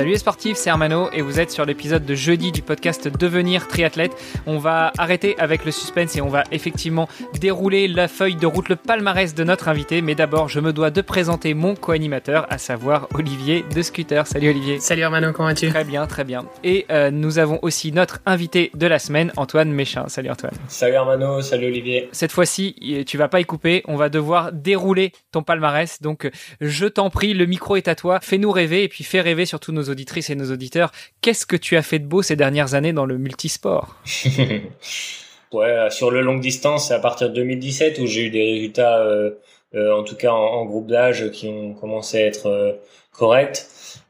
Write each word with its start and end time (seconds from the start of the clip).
Salut 0.00 0.12
les 0.12 0.18
sportifs, 0.18 0.56
c'est 0.56 0.70
Hermano 0.70 1.10
et 1.12 1.20
vous 1.20 1.40
êtes 1.40 1.50
sur 1.50 1.66
l'épisode 1.66 2.06
de 2.06 2.14
jeudi 2.14 2.52
du 2.52 2.62
podcast 2.62 3.06
Devenir 3.06 3.68
triathlète. 3.68 4.16
On 4.46 4.56
va 4.56 4.94
arrêter 4.96 5.38
avec 5.38 5.66
le 5.66 5.70
suspense 5.70 6.16
et 6.16 6.22
on 6.22 6.30
va 6.30 6.42
effectivement 6.52 7.06
dérouler 7.38 7.86
la 7.86 8.08
feuille 8.08 8.36
de 8.36 8.46
route, 8.46 8.70
le 8.70 8.76
palmarès 8.76 9.34
de 9.34 9.44
notre 9.44 9.68
invité. 9.68 10.00
Mais 10.00 10.14
d'abord, 10.14 10.48
je 10.48 10.58
me 10.58 10.72
dois 10.72 10.90
de 10.90 11.02
présenter 11.02 11.52
mon 11.52 11.74
co-animateur, 11.74 12.46
à 12.48 12.56
savoir 12.56 13.08
Olivier 13.12 13.62
de 13.74 13.82
Scooter. 13.82 14.26
Salut 14.26 14.48
Olivier. 14.48 14.80
Salut 14.80 15.02
Hermano, 15.02 15.34
comment 15.34 15.48
vas-tu? 15.48 15.68
Très 15.68 15.84
bien, 15.84 16.06
très 16.06 16.24
bien. 16.24 16.46
Et 16.64 16.86
euh, 16.90 17.10
nous 17.10 17.38
avons 17.38 17.58
aussi 17.60 17.92
notre 17.92 18.20
invité 18.24 18.70
de 18.72 18.86
la 18.86 18.98
semaine, 18.98 19.32
Antoine 19.36 19.70
Méchin. 19.70 20.08
Salut 20.08 20.30
Antoine. 20.30 20.54
Salut 20.68 20.94
Hermano, 20.94 21.42
salut 21.42 21.66
Olivier. 21.66 22.08
Cette 22.12 22.32
fois-ci, 22.32 23.04
tu 23.06 23.18
vas 23.18 23.28
pas 23.28 23.40
y 23.40 23.44
couper, 23.44 23.82
on 23.86 23.96
va 23.96 24.08
devoir 24.08 24.50
dérouler 24.50 25.12
ton 25.30 25.42
palmarès. 25.42 26.00
Donc, 26.00 26.30
je 26.62 26.86
t'en 26.86 27.10
prie, 27.10 27.34
le 27.34 27.44
micro 27.44 27.76
est 27.76 27.86
à 27.86 27.94
toi. 27.94 28.18
Fais-nous 28.22 28.50
rêver 28.50 28.84
et 28.84 28.88
puis 28.88 29.04
fais 29.04 29.20
rêver 29.20 29.44
surtout 29.44 29.72
nos 29.72 29.89
auditrices 29.90 30.30
et 30.30 30.34
nos 30.34 30.50
auditeurs. 30.50 30.92
Qu'est-ce 31.20 31.46
que 31.46 31.56
tu 31.56 31.76
as 31.76 31.82
fait 31.82 31.98
de 31.98 32.06
beau 32.06 32.22
ces 32.22 32.36
dernières 32.36 32.74
années 32.74 32.92
dans 32.92 33.06
le 33.06 33.18
multisport? 33.18 33.96
Ouais, 35.52 35.90
sur 35.90 36.12
le 36.12 36.20
longue 36.20 36.40
distance, 36.40 36.88
c'est 36.88 36.94
à 36.94 37.00
partir 37.00 37.28
de 37.28 37.34
2017 37.34 37.98
où 37.98 38.06
j'ai 38.06 38.26
eu 38.26 38.30
des 38.30 38.42
résultats, 38.52 39.00
euh, 39.00 39.32
euh, 39.74 39.92
en 39.92 40.04
tout 40.04 40.14
cas 40.14 40.30
en, 40.30 40.36
en 40.36 40.64
groupe 40.64 40.86
d'âge, 40.86 41.30
qui 41.32 41.48
ont 41.48 41.74
commencé 41.74 42.18
à 42.18 42.26
être 42.26 42.46
euh, 42.46 42.72
corrects. 43.12 43.66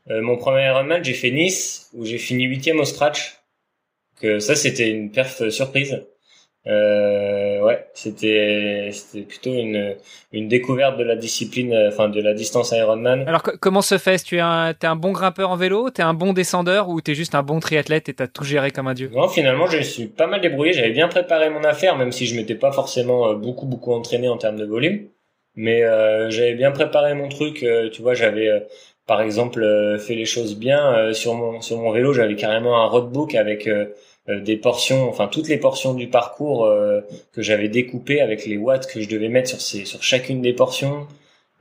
Mon 0.07 0.37
premier 0.37 0.67
Ironman, 0.67 1.05
j'ai 1.05 1.15
fait 1.15 1.31
Nice, 1.31 1.89
où 1.95 2.05
j'ai 2.05 2.19
fini 2.19 2.45
huitième 2.45 2.81
au 2.81 2.85
scratch. 2.85 3.37
Que 4.21 4.41
ça, 4.41 4.57
c'était 4.57 4.91
une 4.91 5.13
perf 5.13 5.49
surprise. 5.51 6.03
Euh, 6.67 7.63
ouais, 7.63 7.87
c'était 7.95 8.91
c'était 8.93 9.23
plutôt 9.25 9.53
une 9.55 9.97
une 10.33 10.47
découverte 10.49 10.99
de 10.99 11.05
la 11.05 11.17
discipline, 11.17 11.73
euh, 11.73 11.89
enfin 11.89 12.09
de 12.11 12.21
la 12.21 12.35
distance 12.35 12.73
Ironman. 12.73 13.25
Alors 13.27 13.43
co- 13.43 13.53
comment 13.59 13.81
se 13.81 13.97
fait 13.97 14.19
Tu 14.23 14.37
es 14.37 14.41
un 14.41 14.75
t'es 14.75 14.87
un 14.87 14.95
bon 14.97 15.13
grimpeur 15.13 15.51
en 15.51 15.57
vélo, 15.57 15.89
t'es 15.89 16.03
un 16.03 16.13
bon 16.13 16.35
descendeur? 16.35 16.91
Ou 16.91 17.01
t'es 17.01 17.15
juste 17.15 17.35
un 17.35 17.43
bon 17.43 17.61
triathlète 17.61 18.11
et 18.11 18.15
t'as 18.15 18.27
tout 18.27 18.45
géré 18.45 18.71
comme 18.73 18.89
un 18.89 18.95
dieu? 18.95 19.11
Non, 19.15 19.29
finalement, 19.29 19.67
je 19.69 19.81
suis 19.83 20.07
pas 20.07 20.27
mal 20.27 20.43
débrouillé. 20.43 20.75
J'avais 20.75 20.91
bien 20.91 21.09
préparé 21.09 21.49
mon 21.49 21.65
affaire, 21.65 21.97
même 21.97 22.13
si 22.13 22.27
je 22.27 22.37
m'étais 22.37 22.55
pas 22.57 22.73
forcément 22.73 23.29
euh, 23.29 23.35
beaucoup 23.37 23.67
beaucoup 23.67 23.93
entraîné 23.93 24.29
en 24.29 24.37
termes 24.37 24.57
de 24.57 24.67
volume. 24.67 25.09
Mais 25.57 25.83
euh, 25.83 26.29
j'avais 26.31 26.55
bien 26.55 26.73
préparé 26.73 27.15
mon 27.15 27.29
truc. 27.29 27.63
euh, 27.63 27.89
tu 27.91 28.03
vois, 28.03 28.13
j'avais 28.15 28.67
par 29.07 29.23
exemple 29.23 29.63
fait 29.99 30.15
les 30.15 30.27
choses 30.27 30.57
bien 30.59 31.13
sur 31.15 31.35
mon 31.35 31.63
sur 31.63 31.79
mon 31.79 31.91
vélo. 31.91 32.13
J'avais 32.13 32.37
carrément 32.37 32.83
un 32.83 32.87
roadbook 32.87 33.35
avec 33.35 33.69
des 34.39 34.57
portions, 34.57 35.09
enfin 35.09 35.27
toutes 35.27 35.49
les 35.49 35.57
portions 35.57 35.95
du 35.95 36.07
parcours 36.07 36.65
euh, 36.65 37.01
que 37.33 37.43
j'avais 37.43 37.69
découpées 37.69 38.21
avec 38.21 38.47
les 38.47 38.57
watts 38.57 38.87
que 38.87 39.01
je 39.01 39.09
devais 39.09 39.29
mettre 39.29 39.49
sur 39.49 39.61
ces 39.61 39.85
sur 39.85 40.03
chacune 40.03 40.43
des 40.43 40.53
portions. 40.53 41.07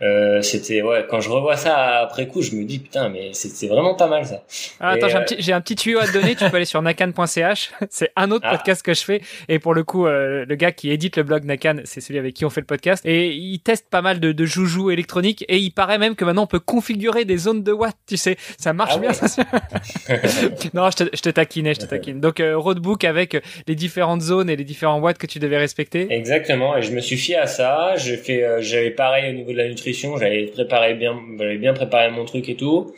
Euh, 0.01 0.41
c'était 0.41 0.81
ouais 0.81 1.05
quand 1.09 1.19
je 1.19 1.29
revois 1.29 1.57
ça 1.57 1.99
après 1.99 2.25
coup 2.25 2.41
je 2.41 2.55
me 2.55 2.63
dis 2.63 2.79
putain 2.79 3.09
mais 3.09 3.31
c'est 3.33 3.67
vraiment 3.67 3.95
pas 3.95 4.07
mal 4.07 4.25
ça 4.25 4.43
Ah, 4.79 4.91
attends, 4.91 5.09
j'ai 5.09 5.15
un 5.17 5.21
euh, 5.21 5.25
petit 5.25 5.51
un 5.51 5.59
petit 5.61 5.75
tuyau 5.75 5.99
à 5.99 6.07
te 6.07 6.13
donner. 6.13 6.35
tu 6.35 6.49
peux 6.49 6.55
aller 6.55 6.63
sur 6.65 6.81
nakan.ch. 6.81 7.71
C'est 7.89 8.11
un 8.15 8.31
autre 8.31 8.45
Ah. 8.47 8.55
podcast 8.55 8.81
que 8.81 8.93
je 8.93 9.03
fais. 9.03 9.21
Et 9.49 9.59
pour 9.59 9.73
le 9.73 9.83
coup, 9.83 10.07
euh, 10.07 10.45
le 10.47 10.55
gars 10.55 10.71
qui 10.71 10.89
édite 10.89 11.17
le 11.17 11.23
blog 11.23 11.43
Nakan, 11.43 11.81
c'est 11.83 11.99
celui 11.99 12.17
avec 12.17 12.33
qui 12.33 12.45
on 12.45 12.49
fait 12.49 12.61
le 12.61 12.65
podcast. 12.65 13.05
Et 13.05 13.27
il 13.33 13.59
teste 13.59 13.89
pas 13.89 14.01
mal 14.01 14.19
de, 14.21 14.31
de 14.31 14.45
joujoux 14.45 14.89
électroniques. 14.89 15.43
Et 15.49 15.57
il 15.57 15.71
paraît 15.71 15.97
même 15.97 16.15
que 16.15 16.23
maintenant 16.23 16.43
on 16.43 16.47
peut 16.47 16.59
configurer 16.61 17.25
des 17.25 17.37
zones 17.37 17.63
de 17.63 17.71
watts. 17.73 17.97
Tu 18.07 18.15
sais, 18.15 18.37
ça 18.57 18.71
marche 18.71 18.93
Ah 18.95 18.99
bien. 18.99 19.09
ouais. 19.09 19.15
ça. 19.15 19.43
non, 20.73 20.89
je 20.91 20.95
te, 21.03 21.03
je 21.13 21.21
te 21.21 21.29
taquinais, 21.29 21.73
je 21.73 21.79
te 21.81 21.85
taquine. 21.89 22.21
Donc 22.21 22.39
euh, 22.39 22.57
roadbook 22.57 23.03
avec 23.03 23.37
les 23.67 23.75
différentes 23.75 24.21
zones 24.21 24.49
et 24.49 24.55
les 24.55 24.63
différents 24.63 24.99
watts 24.99 25.17
que 25.17 25.27
tu 25.27 25.39
devais 25.39 25.57
respecter. 25.57 26.07
Exactement, 26.09 26.77
et 26.77 26.81
je 26.83 26.91
me 26.91 27.01
suis 27.01 27.17
fié 27.17 27.35
à 27.35 27.47
ça. 27.47 27.95
J'ai 27.97 28.15
fait, 28.17 28.45
j'avais 28.61 28.91
pareil 28.91 29.29
au 29.29 29.33
niveau 29.33 29.51
de 29.51 29.57
la 29.57 29.67
nutrition, 29.67 29.88
j'avais 29.93 30.45
préparé 30.47 30.93
bien, 30.95 31.19
j'avais 31.37 31.57
bien 31.57 31.73
préparé 31.73 32.11
mon 32.11 32.25
truc 32.25 32.49
et 32.49 32.55
tout. 32.55 32.93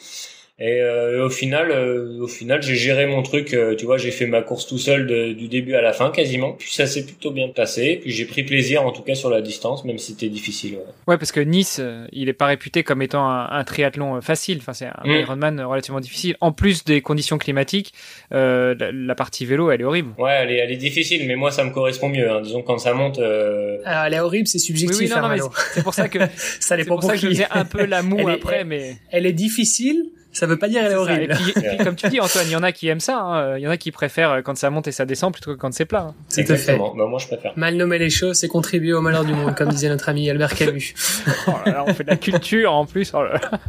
Et 0.64 0.80
euh, 0.80 1.26
au 1.26 1.30
final, 1.32 1.72
euh, 1.72 2.20
au 2.22 2.28
final, 2.28 2.62
j'ai 2.62 2.76
géré 2.76 3.08
mon 3.08 3.24
truc. 3.24 3.56
euh, 3.56 3.76
tu 3.76 3.86
vois, 3.86 3.98
j'ai 3.98 4.12
fait 4.12 4.28
ma 4.28 4.44
course 4.44 4.68
tout 4.68 4.78
seul 4.78 5.08
de- 5.08 5.34
du 5.34 5.48
début 5.48 5.74
à 5.74 5.82
la 5.82 5.92
fin 5.92 6.12
quasiment. 6.12 6.52
Puis 6.54 6.72
ça 6.72 6.86
s'est 6.86 7.04
plutôt 7.04 7.32
bien 7.32 7.48
passé. 7.50 7.98
Puis 8.02 8.12
j'ai 8.12 8.26
pris 8.26 8.44
plaisir, 8.44 8.84
en 8.86 8.92
tout 8.92 9.02
cas 9.02 9.16
sur 9.16 9.32
la 9.32 9.42
distance, 9.42 9.84
même 9.86 9.98
si 9.98 10.12
c'était 10.12 10.30
difficile. 10.30 10.76
ouais. 10.76 10.84
Ouais, 11.08 11.18
parce 11.18 11.32
que 11.32 11.40
Nice, 11.40 11.78
euh, 11.82 12.06
il 12.12 12.30
est 12.30 12.34
pas 12.34 12.46
réputé 12.46 12.84
comme 12.84 13.02
étant 13.02 13.28
un, 13.28 13.50
un 13.50 13.64
triathlon 13.64 14.18
euh, 14.18 14.22
facile. 14.22 14.60
Enfin, 14.60 14.74
c'est 14.74 14.86
un 14.86 15.02
Mm. 15.04 15.12
Ironman 15.22 15.62
relativement 15.62 16.00
difficile. 16.00 16.36
En 16.42 16.52
plus 16.52 16.84
des 16.84 17.02
conditions 17.02 17.40
climatiques, 17.40 17.94
euh, 18.32 18.76
la, 18.80 18.92
la 18.92 19.16
partie 19.16 19.46
vélo, 19.48 19.72
elle 19.72 19.82
est 19.82 19.86
horrible. 19.86 20.14
Ouais, 20.20 20.32
elle 20.44 20.52
est, 20.52 20.58
elle 20.58 20.72
est 20.72 20.78
difficile, 20.78 21.28
mais 21.28 21.36
moi 21.36 21.50
ça 21.50 21.64
me 21.64 21.72
correspond 21.72 22.10
mieux. 22.10 22.30
Hein. 22.30 22.42
Disons 22.42 22.62
quand 22.62 22.78
ça 22.78 22.94
monte. 22.94 23.18
euh, 23.18 23.80
Alors, 23.84 24.04
Elle 24.06 24.14
est 24.14 24.20
horrible, 24.20 24.48
c'est 24.48 24.60
subjectif 24.60 25.00
Oui, 25.00 25.06
oui, 25.06 25.10
non, 25.10 25.22
non, 25.24 25.30
mais 25.30 25.38
Hermano. 25.38 25.52
C'est 25.74 25.84
pour 25.84 25.94
ça 25.96 26.08
que 26.08 26.20
Ça 26.38 26.60
c'est 26.60 26.78
dépend 26.78 26.96
pour 26.96 27.02
ça 27.04 27.14
pour 27.14 27.16
que 27.16 27.22
je 27.22 27.28
faisais 27.30 27.48
un 27.50 27.66
peu 27.66 27.84
la 27.86 28.04
moue 28.04 28.20
Elle 28.20 28.30
est- 28.30 28.34
après, 28.34 28.58
elle- 28.60 28.68
mais 28.68 28.96
Elle 29.12 29.26
est 29.26 29.34
difficile, 29.34 30.04
ça 30.32 30.46
veut 30.48 30.58
pas 30.58 30.68
dire 30.70 30.82
elle 30.84 30.92
est. 30.92 30.94
Et 30.94 30.98
horrible. 30.98 31.34
puis, 31.36 31.50
et 31.66 31.68
puis, 31.76 31.78
comme 31.84 31.96
tu 31.96 32.08
dis, 32.10 32.20
Antoine, 32.20 32.46
il 32.48 32.52
y 32.52 32.56
en 32.56 32.64
a 32.64 32.72
qui 32.72 32.88
aiment 32.88 33.00
ça. 33.00 33.20
hein. 33.20 33.58
Il 33.58 33.62
y 33.62 33.68
en 33.68 33.72
a 33.72 33.78
qui 33.78 33.92
préfèrent 33.92 34.32
euh, 34.32 34.42
quand 34.42 34.56
ça 34.58 34.70
monte 34.70 34.88
et 34.88 34.92
ça 34.92 35.06
descend 35.06 35.34
plutôt 35.34 35.54
que 35.54 35.60
quand 35.60 35.74
c'est 35.74 35.86
plat. 35.86 36.08
hein. 36.10 36.16
Tout 36.30 36.40
à 36.42 36.44
fait. 36.46 36.54
exactement. 36.54 36.96
Bah, 36.96 37.06
moi 37.08 37.20
je 37.20 37.28
préfère. 37.28 37.54
Mal 37.58 37.76
nommer 37.76 37.98
les 37.98 38.10
choses, 38.10 38.38
c'est 38.38 38.48
contribuer 38.48 38.94
au 38.94 39.02
malheur 39.02 39.26
du 39.26 39.34
monde, 39.34 39.56
comme 39.56 39.70
disait 39.70 39.90
notre 39.90 40.10
ami 40.10 40.30
Albert 40.30 40.56
Camus. 40.56 40.94
Oh 41.48 41.52
là 41.66 41.72
là, 41.72 41.84
on 41.88 41.94
fait 41.94 42.04
de 42.04 42.10
la 42.10 42.16
culture 42.18 42.74
en 42.74 42.86
plus. 42.86 43.12
Oh 43.14 43.24
là 43.24 43.34
là. 43.34 43.60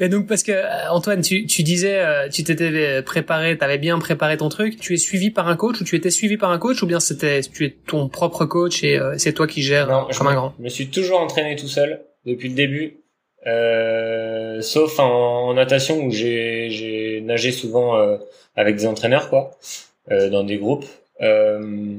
Et 0.00 0.08
donc 0.08 0.26
parce 0.26 0.42
que 0.42 0.52
euh, 0.52 0.90
Antoine, 0.90 1.20
tu, 1.22 1.46
tu 1.46 1.62
disais, 1.62 1.98
euh, 2.00 2.28
tu 2.28 2.44
t'étais 2.44 3.02
préparé, 3.02 3.56
t'avais 3.56 3.78
bien 3.78 3.98
préparé 3.98 4.36
ton 4.36 4.48
truc. 4.48 4.78
Tu 4.80 4.94
es 4.94 4.96
suivi 4.96 5.30
par 5.30 5.48
un 5.48 5.56
coach 5.56 5.80
ou 5.80 5.84
tu 5.84 5.96
étais 5.96 6.10
suivi 6.10 6.36
par 6.36 6.50
un 6.50 6.58
coach 6.58 6.82
ou 6.82 6.86
bien 6.86 7.00
c'était 7.00 7.40
tu 7.42 7.64
es 7.64 7.70
ton 7.86 8.08
propre 8.08 8.44
coach 8.44 8.82
et 8.84 8.98
euh, 8.98 9.14
c'est 9.18 9.32
toi 9.32 9.46
qui 9.46 9.62
gères 9.62 9.88
Non, 9.88 10.06
je 10.10 10.18
comme 10.18 10.26
un 10.28 10.34
grand? 10.34 10.54
Je 10.58 10.64
me 10.64 10.68
suis 10.68 10.88
toujours 10.88 11.20
entraîné 11.20 11.56
tout 11.56 11.68
seul 11.68 12.00
depuis 12.26 12.48
le 12.48 12.54
début, 12.54 12.98
euh, 13.46 14.60
sauf 14.62 14.98
en, 14.98 15.52
natation 15.54 16.02
où 16.04 16.10
j'ai 16.10 17.22
nagé 17.24 17.52
souvent 17.52 17.96
euh, 17.96 18.16
avec 18.56 18.76
des 18.76 18.86
entraîneurs 18.86 19.28
quoi, 19.30 19.50
euh, 20.10 20.30
dans 20.30 20.44
des 20.44 20.56
groupes. 20.58 20.86
Euh, 21.20 21.98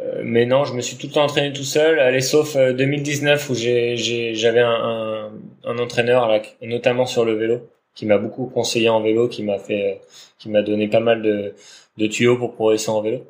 euh, 0.00 0.22
mais 0.24 0.46
non, 0.46 0.64
je 0.64 0.74
me 0.74 0.80
suis 0.80 0.96
tout 0.96 1.06
le 1.06 1.12
temps 1.12 1.24
entraîné 1.24 1.52
tout 1.52 1.64
seul. 1.64 2.00
Allez, 2.00 2.20
sauf 2.20 2.56
euh, 2.56 2.72
2019 2.72 3.50
où 3.50 3.54
j'ai 3.54 3.96
j'ai 3.96 4.34
j'avais 4.34 4.60
un, 4.60 4.70
un, 4.70 5.32
un 5.64 5.78
entraîneur 5.78 6.28
là, 6.28 6.40
notamment 6.62 7.06
sur 7.06 7.24
le 7.24 7.34
vélo, 7.34 7.68
qui 7.94 8.06
m'a 8.06 8.18
beaucoup 8.18 8.46
conseillé 8.46 8.88
en 8.88 9.00
vélo, 9.00 9.28
qui 9.28 9.42
m'a 9.42 9.58
fait, 9.58 9.92
euh, 9.92 9.94
qui 10.38 10.48
m'a 10.48 10.62
donné 10.62 10.88
pas 10.88 11.00
mal 11.00 11.22
de 11.22 11.54
de 11.98 12.06
tuyaux 12.06 12.36
pour 12.38 12.54
progresser 12.54 12.90
en 12.90 13.02
vélo. 13.02 13.24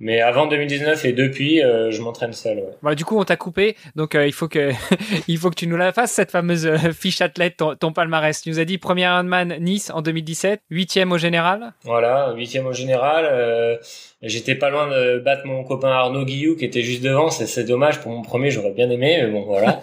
Mais 0.00 0.20
avant 0.20 0.46
2019 0.46 1.04
et 1.06 1.12
depuis, 1.12 1.60
euh, 1.62 1.90
je 1.90 2.00
m'entraîne 2.02 2.32
seul. 2.32 2.58
Ouais. 2.58 2.64
Voilà, 2.82 2.94
du 2.94 3.04
coup, 3.04 3.18
on 3.18 3.24
t'a 3.24 3.36
coupé, 3.36 3.74
donc 3.96 4.14
euh, 4.14 4.26
il 4.26 4.32
faut 4.32 4.46
que 4.46 4.70
il 5.28 5.38
faut 5.38 5.50
que 5.50 5.56
tu 5.56 5.66
nous 5.66 5.76
la 5.76 5.92
fasses 5.92 6.12
cette 6.12 6.30
fameuse 6.30 6.66
euh, 6.66 6.76
fiche 6.92 7.20
athlète, 7.20 7.56
ton, 7.56 7.74
ton 7.74 7.92
palmarès. 7.92 8.40
Tu 8.40 8.50
nous 8.50 8.60
as 8.60 8.64
dit 8.64 8.78
premier 8.78 9.02
Ironman 9.02 9.56
Nice 9.60 9.90
en 9.92 10.00
2017, 10.02 10.60
huitième 10.70 11.10
au 11.10 11.18
général. 11.18 11.72
Voilà, 11.82 12.32
huitième 12.36 12.66
au 12.66 12.72
général. 12.72 13.26
euh, 13.28 13.76
J'étais 14.22 14.54
pas 14.56 14.70
loin 14.70 14.88
de 14.88 15.18
battre 15.20 15.46
mon 15.46 15.62
copain 15.64 15.90
Arnaud 15.90 16.24
Guillou 16.24 16.56
qui 16.56 16.64
était 16.64 16.82
juste 16.82 17.02
devant. 17.02 17.30
C'est 17.30 17.46
c'est 17.46 17.64
dommage 17.64 18.00
pour 18.00 18.10
mon 18.12 18.22
premier, 18.22 18.50
j'aurais 18.50 18.72
bien 18.72 18.90
aimé, 18.90 19.18
mais 19.22 19.28
bon 19.30 19.42
voilà. 19.42 19.80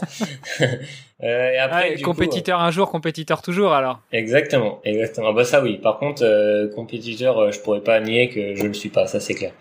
Euh, 1.23 1.51
et 1.53 1.57
après, 1.57 1.91
Ah, 1.91 1.95
du 1.95 2.03
coup, 2.03 2.11
compétiteur 2.11 2.59
un 2.59 2.71
jour, 2.71 2.89
compétiteur 2.91 3.41
toujours. 3.41 3.71
Alors. 3.73 4.01
exactement, 4.11 4.81
exactement. 4.83 5.27
Ah 5.29 5.33
bah 5.33 5.45
ça 5.45 5.61
oui. 5.61 5.77
Par 5.77 5.97
contre, 5.97 6.23
euh, 6.25 6.67
compétiteur, 6.75 7.37
euh, 7.39 7.51
je 7.51 7.59
pourrais 7.61 7.81
pas 7.81 7.99
nier 8.01 8.29
que 8.29 8.53
je 8.55 8.67
le 8.67 8.73
suis 8.73 8.89
pas, 8.89 9.07
ça 9.07 9.19
c'est 9.21 9.33
clair. 9.33 9.53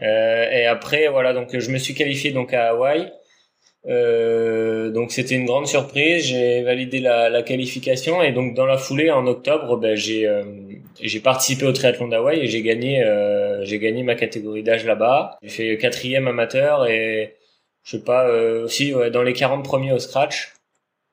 Euh, 0.00 0.50
et 0.50 0.66
après, 0.66 1.08
voilà, 1.08 1.32
donc 1.32 1.58
je 1.58 1.70
me 1.70 1.78
suis 1.78 1.94
qualifié 1.94 2.30
donc 2.30 2.54
à 2.54 2.68
Hawaï. 2.70 3.12
Euh, 3.88 4.90
donc 4.92 5.10
c'était 5.10 5.34
une 5.34 5.44
grande 5.44 5.66
surprise. 5.66 6.24
J'ai 6.26 6.62
validé 6.62 7.00
la, 7.00 7.28
la 7.28 7.42
qualification 7.42 8.22
et 8.22 8.30
donc 8.30 8.54
dans 8.54 8.66
la 8.66 8.78
foulée 8.78 9.10
en 9.10 9.26
octobre, 9.26 9.76
ben, 9.76 9.96
j'ai 9.96 10.26
euh, 10.28 10.44
j'ai 11.00 11.18
participé 11.18 11.66
au 11.66 11.72
triathlon 11.72 12.06
d'Hawaï 12.06 12.38
et 12.40 12.46
j'ai 12.46 12.62
gagné 12.62 13.02
euh, 13.02 13.64
j'ai 13.64 13.80
gagné 13.80 14.04
ma 14.04 14.14
catégorie 14.14 14.62
d'âge 14.62 14.84
là-bas. 14.86 15.36
J'ai 15.42 15.48
fait 15.48 15.78
quatrième 15.78 16.28
amateur 16.28 16.86
et 16.86 17.34
je 17.82 17.96
sais 17.96 18.04
pas 18.04 18.28
euh, 18.28 18.64
aussi 18.66 18.94
ouais, 18.94 19.10
dans 19.10 19.24
les 19.24 19.32
40 19.32 19.64
premiers 19.64 19.92
au 19.92 19.98
scratch. 19.98 20.52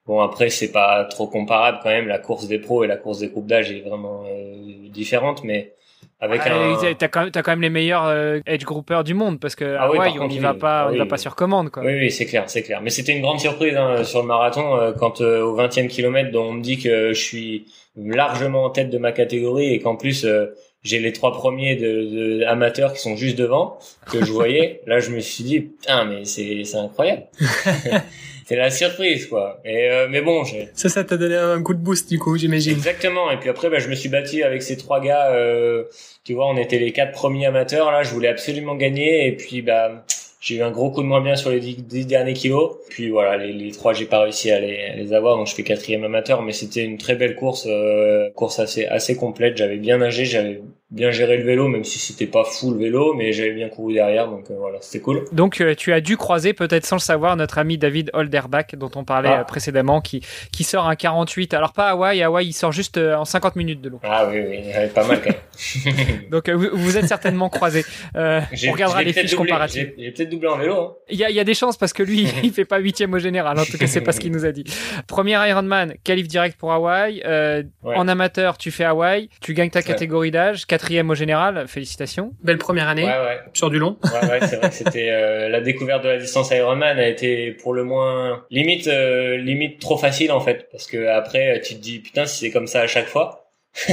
Bon 0.06 0.22
après 0.22 0.50
c'est 0.50 0.72
pas 0.72 1.06
trop 1.06 1.28
comparable 1.28 1.80
quand 1.84 1.90
même. 1.90 2.08
La 2.08 2.18
course 2.20 2.48
des 2.48 2.60
pros 2.60 2.84
et 2.84 2.88
la 2.88 2.98
course 2.98 3.20
des 3.20 3.28
groupes 3.30 3.48
d'âge 3.48 3.72
est 3.72 3.82
vraiment 3.82 4.24
euh, 4.28 4.90
différente, 4.90 5.44
mais 5.44 5.74
avec 6.22 6.42
Ah, 6.46 6.54
un 6.54 6.94
T'as 6.96 7.08
quand, 7.08 7.22
même- 7.22 7.32
t'as 7.32 7.42
quand 7.44 7.52
même 7.52 7.62
les 7.62 7.70
meilleurs 7.70 8.06
euh, 8.06 8.40
edge 8.46 8.64
groupers 8.66 9.04
du 9.04 9.14
monde 9.14 9.40
parce 9.40 9.56
que 9.56 9.66
Ah 9.78 9.90
oui, 9.92 9.98
Hawaï, 9.98 10.10
par 10.10 10.16
on 10.16 10.20
contre, 10.24 10.36
y 10.36 10.40
va 10.40 10.54
oui. 10.54 10.58
pas, 10.60 10.82
Ah 10.82 10.88
on 10.90 10.92
oui. 10.94 10.98
va 10.98 11.06
pas 11.06 11.18
sur 11.18 11.36
commande 11.36 11.70
quoi. 11.70 11.84
Oui, 11.84 11.94
oui, 11.96 12.12
c'est 12.12 12.26
clair, 12.26 12.46
c'est 12.48 12.64
clair. 12.64 12.82
Mais 12.82 12.90
c'était 12.90 13.12
une 13.14 13.22
grande 13.22 13.40
surprise 13.40 13.76
hein, 13.78 14.04
sur 14.04 14.22
le 14.22 14.28
marathon 14.28 14.76
euh, 14.78 14.92
quand 14.94 15.22
euh, 15.22 15.42
au 15.44 15.56
20e 15.56 15.88
kilomètre, 15.88 16.32
dont 16.32 16.46
on 16.50 16.54
me 16.54 16.62
dit 16.62 16.78
que 16.80 17.14
je 17.14 17.22
suis 17.22 17.66
largement 17.96 18.64
en 18.66 18.70
tête 18.70 18.90
de 18.90 18.98
ma 18.98 19.12
catégorie 19.12 19.74
et 19.74 19.80
qu'en 19.80 19.96
plus 19.96 20.26
euh, 20.26 20.48
j'ai 20.82 21.00
les 21.00 21.12
trois 21.12 21.34
premiers 21.34 21.76
de, 21.76 22.40
de, 22.40 22.44
amateurs 22.46 22.94
qui 22.94 23.00
sont 23.00 23.16
juste 23.18 23.38
devant 23.38 23.78
que 24.12 24.24
je 24.24 24.32
voyais. 24.32 24.82
Là, 24.88 25.00
je 25.02 25.12
me 25.12 25.20
suis 25.20 25.44
dit 25.44 25.60
putain, 25.62 26.06
mais 26.06 26.24
c'est 26.26 26.64
c'est 26.64 26.78
incroyable. 26.78 27.24
c'est 28.50 28.56
la 28.56 28.72
surprise 28.72 29.28
quoi. 29.28 29.60
Et 29.64 29.92
euh, 29.92 30.08
mais 30.10 30.22
bon, 30.22 30.44
j'ai 30.44 30.70
ça 30.74 30.90
ça 30.90 31.04
t'a 31.04 31.18
donné 31.18 31.36
un 31.36 31.62
coup 31.62 31.76
de 31.76 31.80
boost 31.80 32.10
du 32.10 32.18
coup, 32.18 32.36
j'imagine. 32.36 32.72
Exactement. 32.74 33.30
Et 33.30 33.38
puis 33.38 33.48
après, 33.48 33.70
bah, 33.70 33.78
je 33.78 33.88
me 33.88 33.94
suis 33.94 34.10
battu 34.10 34.42
avec 34.42 34.64
ces 34.64 34.76
trois 34.76 35.00
gars. 35.00 35.32
Euh, 35.34 35.84
tu 36.24 36.34
vois, 36.34 36.48
on 36.48 36.58
était 36.58 36.80
les 36.80 36.92
quatre 36.92 37.12
premiers 37.12 37.46
amateurs 37.46 37.92
là. 37.92 38.02
Je 38.02 38.12
voulais 38.12 38.28
absolument 38.28 38.76
gagner. 38.76 39.28
Et 39.28 39.34
puis 39.36 39.62
bah 39.62 40.04
j'ai 40.42 40.56
eu 40.56 40.64
un 40.64 40.72
gros 40.72 40.90
coup 40.90 41.04
de 41.04 41.06
moins 41.06 41.22
bien 41.22 41.36
sur 41.36 41.52
les 41.52 41.60
dix, 41.60 42.08
derniers 42.08 42.34
kilos. 42.34 42.78
Puis 42.90 43.12
voilà, 43.12 43.38
les, 43.38 43.54
les 43.54 43.72
trois, 43.72 43.94
j'ai 43.94 44.06
pas 44.06 44.22
réussi 44.22 44.50
à 44.50 44.60
les, 44.60 44.84
à 44.84 44.96
les, 44.96 45.14
avoir, 45.14 45.38
donc 45.38 45.46
je 45.46 45.54
fais 45.54 45.64
quatrième 45.64 46.04
amateur. 46.04 46.42
Mais 46.42 46.54
c'était 46.54 46.84
une 46.84 46.98
très 46.98 47.14
belle 47.14 47.36
course, 47.36 47.68
euh, 47.70 48.32
course 48.32 48.58
assez 48.58 48.88
assez 48.88 49.16
complète. 49.16 49.58
J'avais 49.58 49.78
bien 49.78 50.00
nagé, 50.00 50.26
j'avais 50.26 50.60
bien 50.92 51.12
géré 51.12 51.38
le 51.38 51.44
vélo, 51.44 51.68
même 51.68 51.84
si 51.84 52.00
c'était 52.00 52.26
pas 52.26 52.44
fou 52.44 52.72
le 52.72 52.80
vélo, 52.80 53.14
mais 53.14 53.32
j'avais 53.32 53.52
bien 53.52 53.70
couru 53.70 53.94
derrière, 53.94 54.28
donc 54.28 54.50
euh, 54.50 54.56
voilà, 54.58 54.80
c'était 54.82 55.04
cool. 55.04 55.26
Donc 55.32 55.62
euh, 55.62 55.76
tu 55.76 55.94
as 55.94 56.02
dû 56.02 56.18
croiser, 56.18 56.54
peut-être 56.54 56.86
sans 56.86 56.96
le 56.96 57.02
savoir, 57.02 57.36
notre 57.36 57.60
ami 57.60 57.78
David 57.78 58.10
Holderbach, 58.14 58.76
dont 58.76 58.90
on 58.96 59.04
parlait 59.04 59.30
ah. 59.30 59.44
précédemment, 59.44 60.02
qui, 60.02 60.26
qui 60.52 60.64
sort 60.64 60.88
un 60.88 60.96
48. 60.96 61.54
Alors 61.54 61.74
pas 61.74 61.90
Hawaï, 61.90 62.24
Hawaï 62.24 62.48
il 62.48 62.54
sort 62.54 62.72
juste 62.72 62.98
en 62.98 63.26
50 63.26 63.56
minutes 63.56 63.82
de 63.82 63.90
l'eau. 63.90 64.00
Ah 64.04 64.28
oui, 64.30 64.40
oui, 64.48 64.58
pas 64.94 65.06
mal 65.06 65.22
quand 65.22 65.30
même. 65.30 66.30
donc 66.32 66.50
vous, 66.50 66.70
vous, 66.74 66.98
êtes 66.98 67.08
certainement 67.08 67.50
croisés. 67.50 67.86
on 68.16 68.72
regardera 68.72 69.04
les 69.04 69.14
fiches 69.14 69.36
comparatives. 69.36 69.94
J'ai 69.98 70.12
peut-être 70.12 70.30
doublé 70.30 70.48
en 70.48 70.58
vélo. 70.58 70.76
Hein. 70.76 70.94
Il 71.10 71.18
y 71.18 71.24
a, 71.24 71.30
y 71.30 71.40
a 71.40 71.44
des 71.44 71.54
chances 71.54 71.78
parce 71.78 71.94
que 71.94 72.02
lui, 72.02 72.28
il 72.44 72.52
fait 72.52 72.66
pas 72.66 72.80
huitième 72.80 73.14
au 73.14 73.20
général. 73.20 73.60
En 73.60 73.66
tout 73.66 73.78
cas, 73.78 73.88
c'est 73.88 74.02
pas 74.02 74.12
ce 74.12 74.20
qu'il 74.20 74.32
nous 74.32 74.46
a 74.46 74.52
dit. 74.52 74.64
Premier 75.08 75.38
Ironman, 75.50 75.94
qualif 76.04 76.28
direct 76.28 76.58
pour 76.58 76.72
Hawaï. 76.72 77.22
Euh, 77.26 77.64
En 77.84 78.08
amateur, 78.08 78.58
tu 78.58 78.72
fais 78.72 78.86
Hawaï, 78.86 79.30
tu 79.42 79.54
gagnes 79.54 79.70
ta 79.70 79.82
catégorie 79.82 80.32
d'âge, 80.32 80.66
quatrième 80.80 81.10
au 81.10 81.16
général. 81.16 81.68
Félicitations. 81.68 82.34
Belle 82.42 82.58
première 82.58 82.88
année. 82.88 83.04
Ouais, 83.04 83.10
ouais. 83.10 83.40
Sur 83.54 83.70
du 83.70 83.80
long. 83.80 83.98
Ouais, 84.04 84.30
ouais, 84.30 84.40
c'est 84.48 84.56
vrai 84.56 84.70
que 84.70 84.76
c'était 84.76 85.10
euh, 85.12 85.50
la 85.50 85.60
découverte 85.60 86.04
de 86.04 86.10
la 86.10 86.18
distance 86.18 86.52
Ironman 86.52 86.98
a 86.98 87.08
été 87.08 87.52
pour 87.52 87.74
le 87.74 87.84
moins 87.84 88.46
limite 88.50 88.88
euh, 88.88 89.38
limite 89.38 89.80
trop 89.80 89.98
facile 89.98 90.32
en 90.32 90.40
fait 90.40 90.68
parce 90.72 90.88
que 90.88 91.08
après 91.08 91.62
tu 91.62 91.76
te 91.76 91.80
dis 91.80 92.00
putain 92.00 92.26
si 92.26 92.40
c'est 92.40 92.52
comme 92.52 92.68
ça 92.68 92.82
à 92.82 92.88
chaque 92.88 93.08
fois 93.08 93.50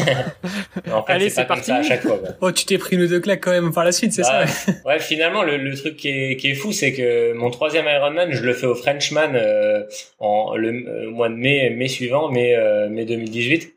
en 0.91 1.03
fait, 1.03 1.13
Allez, 1.13 1.29
c'est 1.29 1.45
parti. 1.45 1.71
à 1.71 1.83
chaque 1.83 2.01
fois. 2.01 2.19
Oh, 2.41 2.51
tu 2.51 2.65
t'es 2.65 2.79
pris 2.79 2.97
une 2.97 3.07
deux 3.07 3.21
claques 3.21 3.43
quand 3.43 3.51
même 3.51 3.73
par 3.73 3.85
la 3.85 3.93
suite, 3.93 4.13
c'est 4.13 4.23
bah, 4.23 4.47
ça 4.47 4.73
Ouais, 4.87 4.99
finalement, 4.99 5.43
le, 5.43 5.59
le, 5.59 5.77
truc 5.77 5.97
qui 5.97 6.09
est, 6.09 6.37
qui 6.37 6.51
est 6.51 6.55
fou, 6.55 6.73
c'est 6.73 6.93
que 6.95 7.35
mon 7.35 7.51
troisième 7.51 7.85
Ironman, 7.87 8.33
je 8.33 8.43
le 8.43 8.55
fais 8.55 8.67
au 8.67 8.75
Frenchman 8.75 9.35
euh, 9.35 9.85
en 10.19 10.57
le 10.57 10.71
euh, 10.71 11.11
mois 11.11 11.29
de 11.29 11.35
mai, 11.35 11.71
mai 11.71 11.89
suivant, 11.89 12.31
mai, 12.31 12.57
euh, 12.57 12.89
mai 12.89 13.05
2018. 13.05 13.76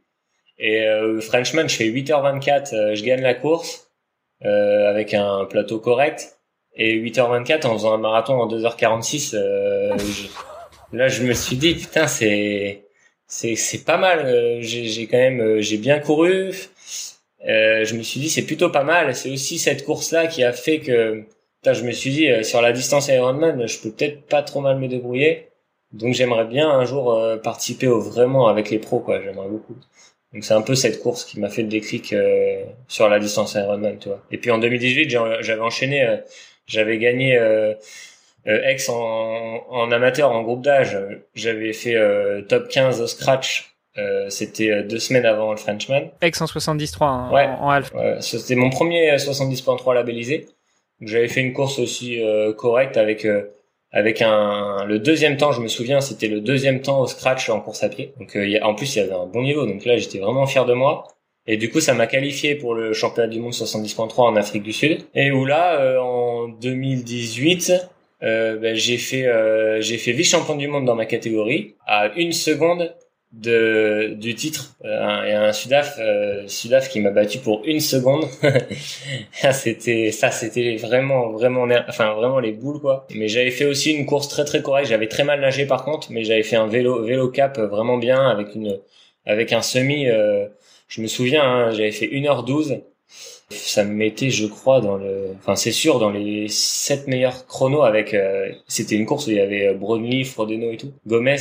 Et 0.60 0.84
euh, 0.84 1.22
Frenchman, 1.22 1.68
je 1.68 1.76
fais 1.76 1.90
8h24, 1.90 2.76
euh, 2.76 2.96
je 2.96 3.04
gagne 3.04 3.22
la 3.22 3.34
course 3.34 3.88
avec 4.42 5.14
un 5.14 5.46
plateau 5.46 5.80
correct. 5.80 6.40
Et 6.76 6.98
8h24 6.98 7.68
en 7.68 7.74
faisant 7.74 7.94
un 7.94 7.98
marathon 7.98 8.36
en 8.36 8.48
2h46, 8.48 9.36
là, 10.94 11.08
je 11.10 11.24
me 11.24 11.34
suis 11.34 11.58
dit, 11.58 11.76
putain, 11.76 12.08
c'est 12.08 12.90
c'est 13.30 13.56
c'est 13.56 13.86
pas 13.86 13.98
mal. 13.98 14.26
Euh, 14.26 14.60
j'ai 14.62 15.08
quand 15.08 15.18
même 15.18 15.40
euh, 15.40 15.62
j'ai 15.62 15.78
bien 15.78 16.00
couru. 16.00 16.52
Euh, 17.48 17.86
je 17.86 17.96
me 17.96 18.02
suis 18.04 18.20
dit 18.20 18.30
c'est 18.30 18.46
plutôt 18.46 18.70
pas 18.70 18.84
mal. 18.84 19.16
C'est 19.16 19.32
aussi 19.32 19.60
cette 19.60 19.86
course 19.86 20.12
là 20.12 20.28
qui 20.28 20.44
a 20.44 20.52
fait 20.52 20.80
que 20.80 21.24
je 21.66 21.84
me 21.84 21.92
suis 21.92 22.12
dit 22.12 22.44
sur 22.44 22.62
la 22.62 22.74
distance 22.74 23.08
Ironman, 23.08 23.68
je 23.68 23.80
peux 23.80 23.92
peut-être 23.92 24.24
pas 24.28 24.44
trop 24.44 24.62
mal 24.62 24.78
me 24.80 24.88
débrouiller. 24.88 25.50
Donc 25.94 26.14
j'aimerais 26.14 26.46
bien 26.46 26.70
un 26.70 26.86
jour 26.86 27.20
participer 27.44 27.88
au 27.88 28.02
vraiment 28.02 28.48
avec 28.48 28.70
les 28.70 28.80
pros 28.80 29.00
quoi. 29.00 29.22
J'aimerais 29.22 29.48
beaucoup. 29.48 29.76
Donc 30.34 30.44
c'est 30.44 30.54
un 30.54 30.62
peu 30.62 30.76
cette 30.76 31.02
course 31.02 31.26
qui 31.26 31.40
m'a 31.40 31.50
fait 31.50 31.64
le 31.64 31.70
déclic 31.70 32.14
sur 32.88 33.10
la 33.10 33.20
distance 33.20 33.56
Ironman, 33.56 33.98
tu 33.98 34.10
vois. 34.10 34.24
Et 34.32 34.38
puis 34.38 34.52
en 34.52 34.60
2018, 34.60 35.10
j'avais 35.10 35.62
enchaîné, 35.62 36.20
j'avais 36.68 37.00
gagné 37.00 37.36
euh, 38.48 38.62
ex 38.64 38.88
en, 38.90 39.66
en, 39.70 39.92
amateur, 39.92 40.32
en 40.32 40.42
groupe 40.44 40.62
d'âge, 40.62 40.98
j'avais 41.36 41.74
fait 41.74 41.96
euh, 41.96 42.42
top 42.42 42.70
15 42.70 43.02
au 43.02 43.08
scratch. 43.08 43.76
Euh, 43.98 44.30
c'était 44.30 44.84
deux 44.84 45.00
semaines 45.00 45.26
avant 45.26 45.52
le 45.52 45.58
Frenchman. 45.58 46.10
Ex 46.22 46.40
en 46.42 46.48
73 46.48 46.96
hein, 47.02 47.30
ouais. 47.34 47.46
en, 47.46 47.70
half. 47.70 47.94
Ouais, 47.94 48.18
c'était 48.22 48.56
mon 48.56 48.70
premier 48.70 49.14
70.3 49.16 49.94
labellisé. 49.94 50.48
J'avais 51.02 51.28
fait 51.28 51.42
une 51.42 51.54
course 51.54 51.80
aussi 51.80 52.22
correcte 52.58 52.98
avec 52.98 53.26
avec 53.92 54.22
un 54.22 54.86
le 54.86 55.00
deuxième 55.00 55.38
temps. 55.38 55.52
Je 55.52 55.62
me 55.62 55.68
souviens, 55.68 56.02
c'était 56.02 56.28
le 56.28 56.42
deuxième 56.42 56.82
temps 56.82 57.02
au 57.02 57.08
scratch 57.08 57.50
en 57.50 57.60
course 57.60 57.84
à 57.84 57.90
pied. 57.90 58.14
Donc 58.20 58.32
y 58.36 58.60
en 58.62 58.76
plus 58.76 58.96
il 58.96 59.00
y 59.00 59.02
avait 59.02 59.14
un 59.14 59.26
bon 59.26 59.42
niveau. 59.42 59.66
Donc 59.66 59.86
là 59.86 59.98
j'étais 59.98 60.20
vraiment 60.20 60.46
fier 60.46 60.66
de 60.66 60.74
moi. 60.74 61.08
Et 61.48 61.58
du 61.58 61.72
coup, 61.72 61.80
ça 61.80 61.96
m'a 61.96 62.06
qualifié 62.06 62.54
pour 62.54 62.76
le 62.76 62.94
championnat 62.94 63.28
du 63.28 63.40
monde 63.40 63.54
70.3 63.54 64.22
en 64.22 64.36
Afrique 64.36 64.62
du 64.62 64.74
Sud. 64.74 65.00
Et 65.16 65.32
où 65.32 65.46
là, 65.46 66.00
en 66.00 66.48
2018, 66.48 67.90
euh, 68.22 68.58
ben, 68.58 68.76
j'ai 68.76 68.98
fait 68.98 69.26
euh, 69.28 69.80
j'ai 69.82 69.98
fait 69.98 70.12
vice 70.12 70.30
champion 70.30 70.56
du 70.56 70.68
monde 70.68 70.86
dans 70.86 70.96
ma 70.96 71.06
catégorie 71.06 71.76
à 71.88 72.12
une 72.16 72.34
seconde 72.34 72.94
de 73.32 74.16
du 74.16 74.34
titre 74.34 74.76
euh, 74.86 75.24
et 75.24 75.34
un 75.34 75.54
Sudaf 75.54 75.98
euh, 76.00 76.48
Sudaf 76.48 76.90
qui 76.90 77.00
m'a 77.00 77.12
battu 77.12 77.38
pour 77.40 77.62
une 77.66 77.80
seconde. 77.80 78.26
C'était 79.54 80.12
ça 80.12 80.32
c'était 80.32 80.78
vraiment 80.78 81.30
vraiment 81.30 81.68
enfin 81.88 82.14
vraiment 82.14 82.40
les 82.40 82.52
boules 82.52 82.80
quoi. 82.80 83.06
Mais 83.14 83.28
j'avais 83.28 83.52
fait 83.52 83.66
aussi 83.66 83.92
une 83.92 84.06
course 84.06 84.30
très 84.30 84.46
très 84.46 84.62
correcte. 84.62 84.90
J'avais 84.90 85.08
très 85.08 85.24
mal 85.24 85.42
nagé 85.42 85.66
par 85.66 85.86
contre 85.86 86.12
mais 86.12 86.24
j'avais 86.24 86.44
fait 86.44 86.56
un 86.56 86.68
vélo 86.68 87.04
vélo 87.04 87.30
cap 87.30 87.60
vraiment 87.60 87.98
bien 87.98 88.28
avec 88.28 88.56
une 88.56 88.80
avec 89.26 89.54
un 89.54 89.62
semi 89.62 90.08
euh, 90.10 90.48
je 90.88 91.02
me 91.02 91.08
souviens 91.08 91.44
hein, 91.44 91.72
j'avais 91.72 91.92
fait 91.92 92.08
1h12 92.08 92.82
ça 93.52 93.84
me 93.84 93.94
mettait, 93.94 94.30
je 94.30 94.46
crois, 94.46 94.82
dans 94.82 94.98
le, 94.98 95.36
enfin 95.40 95.56
c'est 95.56 95.72
sûr, 95.72 96.00
dans 96.00 96.12
les 96.12 96.48
sept 96.48 97.08
meilleurs 97.08 97.46
chronos 97.48 97.82
avec. 97.82 98.14
Euh, 98.14 98.50
c'était 98.68 98.96
une 98.96 99.06
course 99.06 99.28
où 99.28 99.32
il 99.32 99.38
y 99.38 99.40
avait 99.40 99.68
euh, 99.68 99.74
Brownlee, 99.74 100.24
Frodeno 100.24 100.72
et 100.72 100.78
tout, 100.78 100.92
Gomez. 101.08 101.38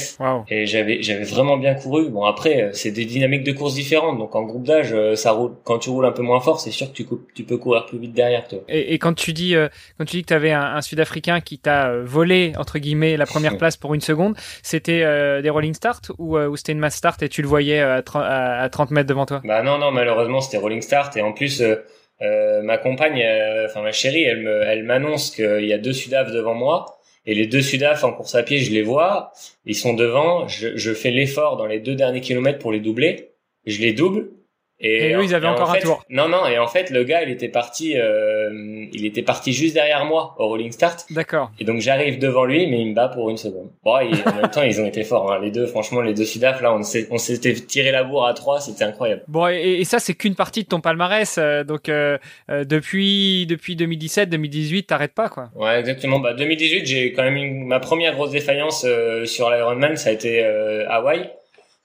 Et 0.48 0.66
j'avais, 0.66 1.02
j'avais 1.02 1.24
vraiment 1.24 1.56
bien 1.56 1.74
couru. 1.74 2.08
Bon 2.08 2.24
après, 2.24 2.62
euh, 2.62 2.70
c'est 2.72 2.90
des 2.90 3.04
dynamiques 3.04 3.44
de 3.44 3.52
course 3.52 3.74
différentes. 3.74 4.18
Donc 4.18 4.34
en 4.34 4.42
groupe 4.42 4.64
d'âge, 4.64 4.94
ça 5.14 5.32
roule. 5.32 5.52
Quand 5.64 5.78
tu 5.78 5.90
roules 5.90 6.06
un 6.06 6.12
peu 6.12 6.22
moins 6.22 6.40
fort, 6.40 6.60
c'est 6.60 6.70
sûr 6.70 6.88
que 6.90 6.96
tu, 6.96 7.06
tu 7.34 7.44
peux 7.44 7.58
courir 7.58 7.86
plus 7.86 7.98
vite 7.98 8.12
derrière 8.12 8.48
toi. 8.48 8.60
Et, 8.68 8.94
et 8.94 8.98
quand 8.98 9.14
tu 9.14 9.32
dis, 9.32 9.54
quand 9.98 10.04
tu 10.04 10.16
dis 10.16 10.22
que 10.22 10.28
tu 10.28 10.34
avais 10.34 10.52
un, 10.52 10.62
un 10.76 10.82
Sud-Africain 10.82 11.40
qui 11.40 11.58
t'a 11.58 11.96
volé 11.98 12.52
entre 12.58 12.78
guillemets 12.78 13.16
la 13.16 13.26
première 13.26 13.56
place 13.58 13.76
pour 13.76 13.94
une 13.94 14.00
seconde, 14.00 14.34
c'était 14.62 15.00
des 15.42 15.50
rolling 15.50 15.74
start 15.74 16.10
ou, 16.18 16.38
ou 16.38 16.56
c'était 16.56 16.72
une 16.72 16.78
mass 16.78 16.96
start 16.96 17.22
et 17.22 17.28
tu 17.28 17.42
le 17.42 17.48
voyais 17.48 17.80
à, 17.80 18.02
à 18.14 18.68
30 18.68 18.90
mètres 18.90 19.08
devant 19.08 19.26
toi? 19.26 19.40
Bah 19.44 19.62
non 19.62 19.78
non 19.78 19.90
malheureusement 19.90 20.40
c'était 20.40 20.58
rolling 20.58 20.82
start 20.82 21.16
et 21.16 21.22
en 21.22 21.32
plus 21.32 21.60
euh, 21.60 21.76
ma 22.20 22.78
compagne, 22.78 23.22
euh, 23.22 23.66
enfin 23.66 23.82
ma 23.82 23.92
chérie, 23.92 24.22
elle 24.22 24.40
me, 24.40 24.62
elle 24.62 24.82
m'annonce 24.82 25.30
qu'il 25.30 25.64
y 25.64 25.72
a 25.72 25.78
deux 25.78 25.92
Sudaf 25.92 26.32
devant 26.32 26.54
moi. 26.54 26.98
Et 27.26 27.34
les 27.34 27.46
deux 27.46 27.62
Sudaf 27.62 28.04
en 28.04 28.12
course 28.12 28.34
à 28.34 28.42
pied, 28.42 28.58
je 28.58 28.72
les 28.72 28.82
vois. 28.82 29.32
Ils 29.66 29.76
sont 29.76 29.94
devant. 29.94 30.48
Je, 30.48 30.76
je 30.76 30.94
fais 30.94 31.10
l'effort 31.10 31.56
dans 31.56 31.66
les 31.66 31.78
deux 31.78 31.94
derniers 31.94 32.20
kilomètres 32.20 32.58
pour 32.58 32.72
les 32.72 32.80
doubler. 32.80 33.32
Je 33.66 33.80
les 33.80 33.92
double. 33.92 34.30
Et, 34.80 35.14
eux, 35.14 35.24
ils 35.24 35.34
avaient 35.34 35.48
encore 35.48 35.70
un 35.70 35.78
tour. 35.78 36.04
Non, 36.08 36.28
non, 36.28 36.46
et 36.46 36.58
en 36.58 36.68
fait, 36.68 36.90
le 36.90 37.02
gars, 37.04 37.22
il 37.22 37.30
était 37.30 37.48
parti, 37.48 37.94
euh, 37.96 38.86
il 38.92 39.04
était 39.06 39.22
parti 39.22 39.52
juste 39.52 39.74
derrière 39.74 40.04
moi 40.04 40.34
au 40.38 40.46
rolling 40.46 40.70
start. 40.70 41.06
D'accord. 41.10 41.50
Et 41.58 41.64
donc 41.64 41.80
j'arrive 41.80 42.18
devant 42.18 42.44
lui, 42.44 42.66
mais 42.68 42.80
il 42.80 42.90
me 42.90 42.94
bat 42.94 43.08
pour 43.08 43.28
une 43.30 43.36
seconde. 43.36 43.70
Bon, 43.82 43.96
en 43.96 44.00
même 44.00 44.50
temps, 44.52 44.62
ils 44.62 44.80
ont 44.80 44.86
été 44.86 45.02
forts, 45.02 45.32
hein. 45.32 45.40
les 45.42 45.50
deux. 45.50 45.66
Franchement, 45.66 46.00
les 46.00 46.14
deux 46.14 46.24
Sudaf, 46.24 46.60
là, 46.60 46.72
on 46.72 46.82
s'est, 46.82 47.08
on 47.10 47.18
s'était 47.18 47.54
tiré 47.54 47.90
la 47.90 48.04
bourre 48.04 48.26
à 48.26 48.34
trois, 48.34 48.60
c'était 48.60 48.84
incroyable. 48.84 49.22
Bon, 49.26 49.48
et, 49.48 49.78
et 49.80 49.84
ça, 49.84 49.98
c'est 49.98 50.14
qu'une 50.14 50.36
partie 50.36 50.62
de 50.62 50.68
ton 50.68 50.80
palmarès. 50.80 51.38
Euh, 51.38 51.64
donc 51.64 51.88
euh, 51.88 52.18
euh 52.50 52.64
depuis 52.64 53.46
depuis 53.46 53.76
2017, 53.76 54.28
2018, 54.28 54.84
t'arrêtes 54.84 55.14
pas, 55.14 55.28
quoi. 55.28 55.50
Ouais, 55.54 55.78
exactement. 55.78 56.20
Bah 56.20 56.34
2018, 56.34 56.86
j'ai 56.86 57.12
quand 57.12 57.22
même 57.22 57.36
eu 57.36 57.50
ma 57.64 57.80
première 57.80 58.14
grosse 58.14 58.30
défaillance 58.30 58.84
euh, 58.86 59.24
sur 59.24 59.50
l'Ironman, 59.50 59.96
ça 59.96 60.10
a 60.10 60.12
été 60.12 60.44
Hawaï 60.88 61.30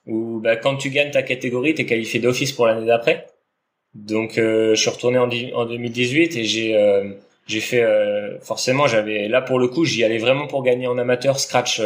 où 0.06 0.40
bah, 0.40 0.56
quand 0.56 0.76
tu 0.76 0.90
gagnes 0.90 1.10
ta 1.10 1.22
catégorie, 1.22 1.74
tu 1.74 1.82
es 1.82 1.86
qualifié 1.86 2.20
d'office 2.20 2.52
pour 2.52 2.66
l'année 2.66 2.86
d'après. 2.86 3.26
Donc 3.94 4.38
euh, 4.38 4.74
je 4.74 4.80
suis 4.80 4.90
retourné 4.90 5.18
en, 5.18 5.28
en 5.28 5.66
2018 5.66 6.36
et 6.36 6.44
j'ai 6.44 6.76
euh, 6.76 7.04
j'ai 7.46 7.60
fait 7.60 7.82
euh, 7.82 8.40
forcément 8.40 8.88
j'avais 8.88 9.28
là 9.28 9.40
pour 9.40 9.58
le 9.60 9.68
coup 9.68 9.84
j'y 9.84 10.02
allais 10.02 10.18
vraiment 10.18 10.48
pour 10.48 10.64
gagner 10.64 10.88
en 10.88 10.98
amateur 10.98 11.38
scratch 11.38 11.80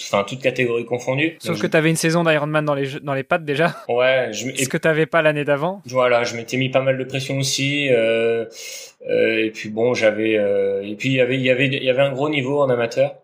enfin 0.00 0.24
toute 0.24 0.42
catégorie 0.42 0.84
confondue. 0.84 1.36
Sauf 1.38 1.60
que 1.60 1.68
tu 1.68 1.76
avais 1.76 1.90
une 1.90 1.96
saison 1.96 2.24
d'Ironman 2.24 2.64
dans 2.64 2.74
les 2.74 2.98
dans 3.00 3.14
les 3.14 3.22
pattes 3.22 3.44
déjà. 3.44 3.76
Ouais, 3.88 4.30
je 4.32 4.50
ce 4.56 4.68
que 4.68 4.76
t'avais 4.76 5.06
pas 5.06 5.22
l'année 5.22 5.44
d'avant. 5.44 5.82
Voilà, 5.86 6.24
je 6.24 6.34
m'étais 6.34 6.56
mis 6.56 6.68
pas 6.68 6.80
mal 6.80 6.98
de 6.98 7.04
pression 7.04 7.38
aussi 7.38 7.88
et 7.88 9.50
puis 9.54 9.68
bon, 9.68 9.94
j'avais 9.94 10.32
et 10.32 10.96
puis 10.96 11.10
il 11.10 11.14
y 11.14 11.20
avait 11.20 11.36
il 11.36 11.42
y 11.42 11.50
avait 11.50 11.66
il 11.66 11.84
y 11.84 11.90
avait 11.90 12.02
un 12.02 12.12
gros 12.12 12.28
niveau 12.28 12.60
en 12.60 12.70
amateur. 12.70 13.14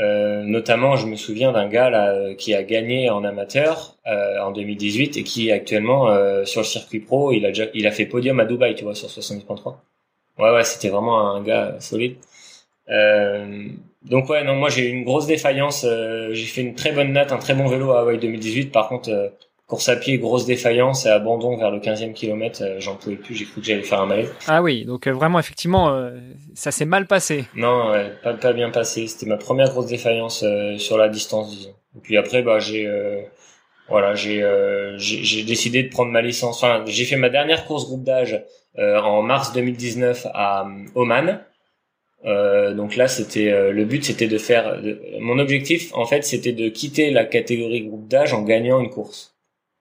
Euh, 0.00 0.42
notamment, 0.44 0.96
je 0.96 1.06
me 1.06 1.16
souviens 1.16 1.52
d'un 1.52 1.68
gars 1.68 1.90
là 1.90 2.34
qui 2.34 2.54
a 2.54 2.62
gagné 2.62 3.10
en 3.10 3.24
amateur 3.24 3.96
euh, 4.06 4.38
en 4.40 4.52
2018 4.52 5.16
et 5.16 5.24
qui 5.24 5.50
actuellement 5.50 6.08
euh, 6.08 6.44
sur 6.44 6.60
le 6.60 6.66
circuit 6.66 7.00
pro. 7.00 7.32
Il 7.32 7.44
a 7.44 7.48
déjà, 7.48 7.64
il 7.74 7.86
a 7.86 7.90
fait 7.90 8.06
podium 8.06 8.38
à 8.40 8.44
Dubaï, 8.44 8.74
tu 8.74 8.84
vois, 8.84 8.94
sur 8.94 9.08
70.3. 9.08 9.76
Ouais, 10.38 10.50
ouais, 10.52 10.64
c'était 10.64 10.88
vraiment 10.88 11.34
un 11.34 11.42
gars 11.42 11.76
solide. 11.80 12.16
Euh, 12.90 13.66
donc 14.02 14.28
ouais, 14.30 14.44
non, 14.44 14.54
moi 14.54 14.70
j'ai 14.70 14.88
eu 14.88 14.92
une 14.92 15.04
grosse 15.04 15.26
défaillance. 15.26 15.84
j'ai 16.30 16.46
fait 16.46 16.62
une 16.62 16.74
très 16.74 16.92
bonne 16.92 17.12
note, 17.12 17.32
un 17.32 17.38
très 17.38 17.54
bon 17.54 17.66
vélo 17.66 17.90
à 17.92 18.00
Hawaii 18.00 18.18
2018. 18.18 18.70
Par 18.72 18.88
contre, 18.88 19.32
course 19.68 19.90
à 19.90 19.96
pied, 19.96 20.16
grosse 20.18 20.46
défaillance 20.46 21.04
et 21.04 21.10
abandon 21.10 21.56
vers 21.56 21.70
le 21.70 21.78
15e 21.78 22.14
kilomètre. 22.14 22.62
Euh, 22.62 22.80
j'en 22.80 22.96
pouvais 22.96 23.16
plus, 23.16 23.34
j'ai 23.34 23.44
cru 23.44 23.60
que 23.60 23.66
j'allais 23.66 23.82
faire 23.82 24.00
un 24.00 24.06
malaise. 24.06 24.32
Ah 24.46 24.62
oui, 24.62 24.84
donc 24.86 25.06
euh, 25.06 25.12
vraiment, 25.12 25.38
effectivement, 25.38 25.90
euh, 25.90 26.10
ça 26.54 26.70
s'est 26.72 26.86
mal 26.86 27.06
passé. 27.06 27.44
Non, 27.54 27.90
ouais, 27.90 28.10
pas, 28.24 28.32
pas 28.32 28.54
bien 28.54 28.70
passé. 28.70 29.06
C'était 29.06 29.26
ma 29.26 29.36
première 29.36 29.68
grosse 29.68 29.86
défaillance 29.86 30.44
sur 30.78 30.96
la 30.96 31.08
distance, 31.08 31.50
disons. 31.50 31.74
Et 31.96 32.00
puis 32.00 32.16
après, 32.16 32.42
bah, 32.42 32.58
j'ai, 32.58 32.90
voilà, 33.88 34.14
j'ai, 34.14 34.42
j'ai 34.96 35.42
décidé 35.44 35.82
de 35.82 35.90
prendre 35.90 36.10
ma 36.10 36.22
licence. 36.22 36.62
Enfin, 36.62 36.82
j'ai 36.86 37.04
fait 37.04 37.16
ma 37.16 37.28
dernière 37.28 37.66
course 37.66 37.86
groupe 37.86 38.04
d'âge 38.04 38.42
en 38.78 39.22
mars 39.22 39.52
2019 39.52 40.26
à 40.32 40.66
Oman. 40.94 41.40
Euh, 42.24 42.74
donc 42.74 42.96
là, 42.96 43.08
c'était 43.08 43.72
le 43.72 43.84
but, 43.84 44.04
c'était 44.04 44.28
de 44.28 44.38
faire. 44.38 44.80
mon 45.20 45.38
objectif, 45.38 45.92
en 45.94 46.06
fait, 46.06 46.24
c'était 46.24 46.52
de 46.52 46.68
quitter 46.68 47.10
la 47.10 47.24
catégorie 47.24 47.82
groupe 47.82 48.08
d'âge 48.08 48.32
en 48.32 48.42
gagnant 48.42 48.80
une 48.80 48.90
course. 48.90 49.37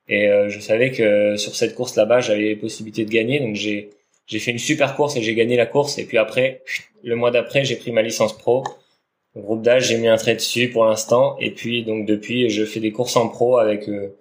Et 0.10 0.30
euh, 0.30 0.50
je 0.50 0.60
savais 0.60 0.92
que 0.92 1.36
sur 1.36 1.56
cette 1.56 1.76
course 1.76 1.96
là-bas, 1.96 2.22
j'avais 2.22 2.44
les 2.44 2.56
possibilités 2.56 3.06
de 3.06 3.12
gagner. 3.12 3.40
Donc 3.40 3.56
j'ai 3.56 3.90
j'ai 4.26 4.40
fait 4.40 4.52
une 4.52 4.60
super 4.60 4.96
course 4.96 5.16
et 5.16 5.22
j'ai 5.22 5.36
gagné 5.36 5.56
la 5.56 5.66
course. 5.66 5.98
Et 5.98 6.06
puis 6.06 6.18
après, 6.18 6.62
le 7.04 7.16
mois 7.16 7.32
d'après, 7.32 7.64
j'ai 7.64 7.76
pris 7.78 7.92
ma 7.92 8.02
licence 8.02 8.38
pro. 8.38 8.64
Groupe 9.36 9.62
d'âge, 9.62 9.88
j'ai 9.88 9.98
mis 9.98 10.08
un 10.08 10.18
trait 10.18 10.36
dessus 10.36 10.70
pour 10.70 10.86
l'instant. 10.86 11.38
Et 11.40 11.52
puis 11.52 11.84
donc 11.84 12.06
depuis, 12.06 12.50
je 12.50 12.66
fais 12.66 12.80
des 12.80 12.92
courses 12.92 13.16
en 13.16 13.30
pro 13.30 13.58
avec 13.58 13.88
euh, 13.88 14.16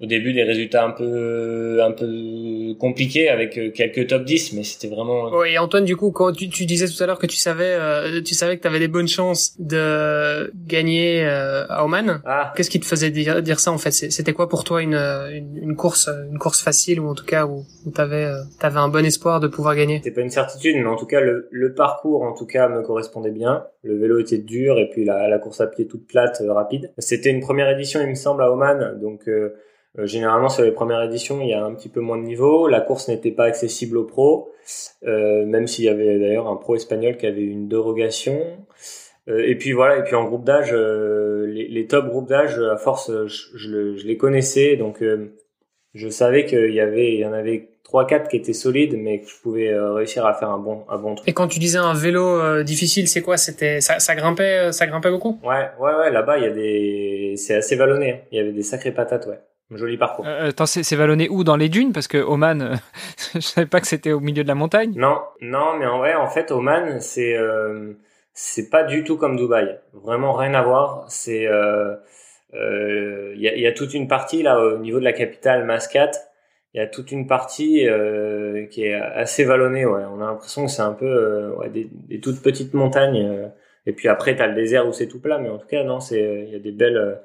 au 0.00 0.04
début 0.04 0.34
des 0.34 0.42
résultats 0.42 0.84
un 0.84 0.90
peu 0.90 1.82
un 1.82 1.90
peu 1.92 2.74
compliqués 2.78 3.30
avec 3.30 3.56
euh, 3.56 3.70
quelques 3.70 4.08
top 4.08 4.24
10 4.24 4.52
mais 4.52 4.62
c'était 4.62 4.94
vraiment 4.94 5.30
Oui, 5.30 5.52
et 5.52 5.58
Antoine 5.58 5.86
du 5.86 5.96
coup 5.96 6.10
quand 6.10 6.32
tu, 6.32 6.50
tu 6.50 6.66
disais 6.66 6.86
tout 6.86 7.02
à 7.02 7.06
l'heure 7.06 7.18
que 7.18 7.26
tu 7.26 7.38
savais 7.38 7.74
euh, 7.80 8.20
tu 8.20 8.34
savais 8.34 8.58
que 8.58 8.62
tu 8.62 8.68
avais 8.68 8.78
des 8.78 8.88
bonnes 8.88 9.08
chances 9.08 9.54
de 9.58 10.52
gagner 10.66 11.24
euh, 11.24 11.64
à 11.70 11.84
Oman. 11.84 12.20
Ah. 12.26 12.52
qu'est-ce 12.54 12.68
qui 12.68 12.78
te 12.78 12.84
faisait 12.84 13.10
dire, 13.10 13.42
dire 13.42 13.58
ça 13.58 13.72
en 13.72 13.78
fait? 13.78 13.90
C'était 13.90 14.34
quoi 14.34 14.50
pour 14.50 14.64
toi 14.64 14.82
une, 14.82 14.94
une, 14.94 15.56
une, 15.62 15.76
course 15.76 16.10
une 16.30 16.38
course 16.38 16.62
facile 16.62 17.00
ou 17.00 17.08
en 17.08 17.14
tout 17.14 17.24
cas 17.24 17.46
où, 17.46 17.64
où 17.86 17.90
tu 17.90 18.00
avais 18.00 18.30
avais 18.60 18.78
un 18.78 18.88
bon 18.88 19.04
espoir 19.04 19.40
de 19.40 19.48
pouvoir 19.48 19.76
gagner? 19.76 19.96
C'était 19.98 20.10
pas 20.10 20.20
une 20.20 20.30
certitude 20.30 20.76
mais 20.76 20.86
en 20.86 20.96
tout 20.96 21.06
cas 21.06 21.20
le, 21.20 21.48
le 21.50 21.72
parcours 21.72 22.22
en 22.22 22.34
tout 22.34 22.46
cas 22.46 22.68
me 22.68 22.82
correspondait 22.82 23.30
bien. 23.30 23.64
Le 23.82 23.96
vélo 23.96 24.18
était 24.18 24.38
dur 24.38 24.78
et 24.78 24.90
puis 24.90 25.06
la, 25.06 25.26
la 25.28 25.38
course 25.38 25.62
à 25.62 25.66
pied 25.68 25.86
toute 25.86 26.06
plate 26.06 26.42
rapide. 26.46 26.92
C'était 26.98 27.30
une 27.30 27.40
première 27.40 27.70
édition 27.70 28.00
il 28.02 28.08
me 28.08 28.14
semble 28.14 28.42
à 28.42 28.52
Oman. 28.52 28.98
Donc 29.00 29.26
euh, 29.28 29.54
généralement 30.04 30.48
sur 30.48 30.62
les 30.62 30.72
premières 30.72 31.02
éditions, 31.02 31.40
il 31.40 31.48
y 31.48 31.54
a 31.54 31.64
un 31.64 31.74
petit 31.74 31.88
peu 31.88 32.00
moins 32.00 32.18
de 32.18 32.24
niveau. 32.24 32.68
La 32.68 32.80
course 32.80 33.08
n'était 33.08 33.30
pas 33.30 33.44
accessible 33.44 33.96
aux 33.96 34.04
pros, 34.04 34.52
euh, 35.06 35.46
même 35.46 35.66
s'il 35.66 35.84
y 35.84 35.88
avait 35.88 36.18
d'ailleurs 36.18 36.48
un 36.48 36.56
pro 36.56 36.76
espagnol 36.76 37.16
qui 37.16 37.26
avait 37.26 37.42
une 37.42 37.68
dérogation. 37.68 38.38
Euh, 39.28 39.42
et 39.46 39.56
puis 39.56 39.72
voilà, 39.72 39.98
et 39.98 40.04
puis 40.04 40.14
en 40.14 40.24
groupe 40.24 40.44
d'âge, 40.44 40.72
les, 40.72 41.68
les, 41.68 41.86
top 41.86 42.08
groupes 42.08 42.28
d'âge, 42.28 42.58
à 42.58 42.76
force, 42.76 43.10
je, 43.26 43.56
je, 43.56 44.06
les 44.06 44.16
connaissais, 44.16 44.76
donc 44.76 45.02
je 45.94 46.08
savais 46.08 46.44
qu'il 46.44 46.74
y 46.74 46.80
avait, 46.80 47.14
il 47.14 47.20
y 47.20 47.24
en 47.24 47.32
avait 47.32 47.70
trois 47.82 48.06
quatre 48.06 48.28
qui 48.28 48.36
étaient 48.36 48.52
solides, 48.52 48.96
mais 48.98 49.20
que 49.20 49.28
je 49.28 49.40
pouvais 49.42 49.76
réussir 49.76 50.26
à 50.26 50.34
faire 50.34 50.50
un 50.50 50.58
bon, 50.58 50.84
un 50.88 50.98
bon 50.98 51.14
truc. 51.14 51.28
Et 51.28 51.32
quand 51.32 51.48
tu 51.48 51.58
disais 51.58 51.78
un 51.78 51.94
vélo 51.94 52.62
difficile, 52.62 53.08
c'est 53.08 53.22
quoi? 53.22 53.36
C'était 53.36 53.80
ça, 53.80 53.98
ça 53.98 54.14
grimpait, 54.14 54.72
ça 54.72 54.86
grimpait 54.86 55.10
beaucoup? 55.10 55.40
Ouais, 55.42 55.70
ouais, 55.80 55.94
ouais. 55.94 56.10
Là-bas, 56.12 56.38
il 56.38 56.44
y 56.44 56.46
a 56.46 56.50
des, 56.50 57.34
c'est 57.36 57.54
assez 57.54 57.76
vallonné. 57.76 58.12
Hein. 58.12 58.18
Il 58.30 58.38
y 58.38 58.40
avait 58.40 58.52
des 58.52 58.62
sacrées 58.62 58.92
patates, 58.92 59.26
ouais. 59.26 59.40
Joli 59.72 59.96
parcours. 59.96 60.24
Euh, 60.26 60.50
attends, 60.50 60.66
c'est 60.66 60.94
vallonné 60.94 61.28
où? 61.28 61.42
Dans 61.42 61.56
les 61.56 61.68
dunes? 61.68 61.92
Parce 61.92 62.06
que 62.06 62.18
Oman, 62.18 62.62
euh, 62.62 62.74
je 63.34 63.40
savais 63.40 63.66
pas 63.66 63.80
que 63.80 63.86
c'était 63.86 64.12
au 64.12 64.20
milieu 64.20 64.42
de 64.42 64.48
la 64.48 64.54
montagne. 64.54 64.92
Non, 64.96 65.18
non, 65.40 65.76
mais 65.78 65.86
en 65.86 65.98
vrai, 65.98 66.14
en 66.14 66.28
fait, 66.28 66.52
Oman, 66.52 67.00
c'est 67.00 67.36
euh, 67.36 67.94
c'est 68.32 68.70
pas 68.70 68.84
du 68.84 69.02
tout 69.02 69.16
comme 69.16 69.36
Dubaï. 69.36 69.80
Vraiment 69.92 70.32
rien 70.32 70.54
à 70.54 70.62
voir. 70.62 71.06
C'est 71.08 71.42
il 71.42 71.46
euh, 71.48 71.96
euh, 72.54 73.34
y, 73.36 73.48
a, 73.48 73.56
y, 73.56 73.66
a, 73.66 73.72
toute 73.72 73.92
une 73.92 74.06
partie 74.06 74.42
là 74.42 74.60
au 74.60 74.78
niveau 74.78 75.00
de 75.00 75.04
la 75.04 75.12
capitale 75.12 75.64
Mascate. 75.64 76.30
Il 76.72 76.78
y 76.78 76.80
a 76.80 76.86
toute 76.86 77.10
une 77.10 77.26
partie 77.26 77.86
qui 78.70 78.84
est 78.84 78.94
assez 78.94 79.44
vallonnée. 79.44 79.86
Ouais, 79.86 80.02
on 80.12 80.20
a 80.20 80.26
l'impression 80.26 80.66
que 80.66 80.70
c'est 80.70 80.82
un 80.82 80.92
peu 80.92 81.54
ouais, 81.56 81.70
des, 81.70 81.88
des, 81.90 82.20
toutes 82.20 82.42
petites 82.42 82.74
montagnes. 82.74 83.50
et 83.86 83.92
puis 83.92 84.08
après, 84.08 84.36
t'as 84.36 84.46
le 84.46 84.54
désert 84.54 84.86
où 84.86 84.92
c'est 84.92 85.08
tout 85.08 85.18
plat. 85.18 85.38
Mais 85.38 85.48
en 85.48 85.56
tout 85.56 85.66
cas, 85.66 85.84
non, 85.84 86.00
c'est 86.00 86.44
il 86.46 86.52
y 86.52 86.54
a 86.54 86.58
des 86.58 86.72
belles 86.72 87.18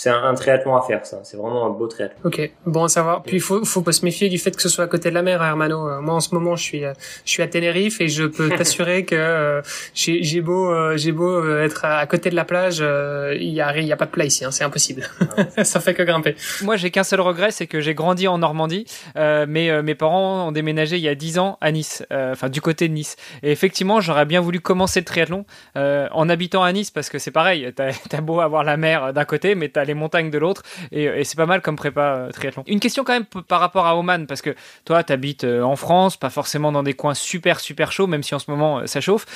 c'est 0.00 0.10
un, 0.10 0.32
triathlon 0.34 0.76
à 0.76 0.82
faire, 0.82 1.04
ça. 1.04 1.22
C'est 1.24 1.36
vraiment 1.36 1.66
un 1.66 1.70
beau 1.70 1.88
triathlon. 1.88 2.20
Ok, 2.22 2.52
bon 2.66 2.84
à 2.84 2.88
savoir. 2.88 3.24
Puis 3.24 3.38
il 3.38 3.40
faut, 3.40 3.64
faut 3.64 3.82
pas 3.82 3.90
se 3.90 4.04
méfier 4.04 4.28
du 4.28 4.38
fait 4.38 4.54
que 4.54 4.62
ce 4.62 4.68
soit 4.68 4.84
à 4.84 4.86
côté 4.86 5.08
de 5.10 5.14
la 5.14 5.22
mer, 5.22 5.42
Hermano. 5.42 5.88
Euh, 5.88 6.00
moi, 6.00 6.14
en 6.14 6.20
ce 6.20 6.32
moment, 6.36 6.54
je 6.54 6.62
suis, 6.62 6.84
euh, 6.84 6.92
je 7.24 7.32
suis 7.32 7.42
à 7.42 7.48
Tenerife 7.48 8.00
et 8.00 8.06
je 8.06 8.22
peux 8.22 8.48
t'assurer 8.56 9.04
que 9.04 9.16
euh, 9.16 9.60
j'ai 9.94 10.40
beau, 10.40 10.72
j'ai 10.96 11.10
beau 11.10 11.44
être 11.58 11.84
à, 11.84 12.06
côté 12.06 12.30
de 12.30 12.36
la 12.36 12.44
plage, 12.44 12.78
il 12.78 13.48
y 13.48 13.60
a, 13.60 13.76
il 13.76 13.88
y 13.88 13.92
a 13.92 13.96
pas 13.96 14.06
de 14.06 14.12
plat 14.12 14.24
ici. 14.24 14.44
Hein, 14.44 14.52
c'est 14.52 14.62
impossible. 14.62 15.02
ça 15.64 15.80
fait 15.80 15.94
que 15.94 16.04
grimper. 16.04 16.36
Moi, 16.62 16.76
j'ai 16.76 16.92
qu'un 16.92 17.02
seul 17.02 17.20
regret, 17.20 17.50
c'est 17.50 17.66
que 17.66 17.80
j'ai 17.80 17.94
grandi 17.94 18.28
en 18.28 18.38
Normandie, 18.38 18.84
mais 19.16 19.82
mes 19.82 19.96
parents 19.96 20.46
ont 20.46 20.52
déménagé 20.52 20.94
il 20.94 21.02
y 21.02 21.08
a 21.08 21.16
10 21.16 21.40
ans 21.40 21.58
à 21.60 21.72
Nice, 21.72 22.04
enfin 22.12 22.48
du 22.48 22.60
côté 22.60 22.86
de 22.86 22.94
Nice. 22.94 23.16
Et 23.42 23.50
effectivement, 23.50 24.00
j'aurais 24.00 24.26
bien 24.26 24.40
voulu 24.40 24.60
commencer 24.60 25.00
le 25.00 25.06
triathlon 25.06 25.44
en 25.74 26.28
habitant 26.28 26.62
à 26.62 26.72
Nice 26.72 26.92
parce 26.92 27.08
que 27.08 27.18
c'est 27.18 27.32
pareil. 27.32 27.72
T'as 27.74 27.90
as 28.12 28.20
beau 28.20 28.38
avoir 28.38 28.62
la 28.62 28.76
mer 28.76 29.12
d'un 29.12 29.24
côté, 29.24 29.56
mais 29.56 29.68
t'as 29.68 29.87
les 29.88 29.94
montagnes 29.94 30.30
de 30.30 30.38
l'autre. 30.38 30.62
Et, 30.92 31.24
c'est 31.24 31.36
pas 31.36 31.46
mal 31.46 31.60
comme 31.60 31.76
prépa 31.76 32.00
euh, 32.00 32.30
triathlon. 32.30 32.64
Une 32.66 32.80
question 32.80 33.04
quand 33.04 33.12
même 33.12 33.24
par 33.48 33.60
rapport 33.60 33.86
à 33.86 33.96
Oman, 33.96 34.26
parce 34.26 34.42
que 34.42 34.54
toi, 34.84 35.02
tu 35.02 35.12
habites 35.12 35.44
euh, 35.44 35.62
en 35.62 35.76
France, 35.76 36.16
pas 36.16 36.30
forcément 36.30 36.72
dans 36.72 36.82
des 36.82 36.94
coins 36.94 37.14
super, 37.14 37.60
super 37.60 37.92
chauds, 37.92 38.06
même 38.06 38.22
si 38.22 38.34
en 38.34 38.38
ce 38.38 38.50
moment 38.50 38.80
euh, 38.80 38.86
ça 38.86 39.00
chauffe. 39.00 39.26